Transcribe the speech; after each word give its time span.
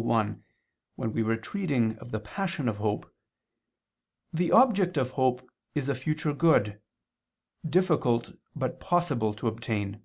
1), 0.00 0.44
when 0.94 1.12
we 1.12 1.24
were 1.24 1.36
treating 1.36 1.98
of 1.98 2.12
the 2.12 2.20
passion 2.20 2.68
of 2.68 2.76
hope, 2.76 3.12
the 4.32 4.52
object 4.52 4.96
of 4.96 5.10
hope 5.10 5.50
is 5.74 5.88
a 5.88 5.94
future 5.96 6.32
good, 6.32 6.80
difficult 7.68 8.30
but 8.54 8.78
possible 8.78 9.34
to 9.34 9.48
obtain. 9.48 10.00